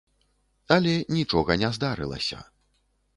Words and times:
Але 0.75 0.93
нічога 1.17 1.57
не 1.65 1.69
здарылася. 1.79 2.39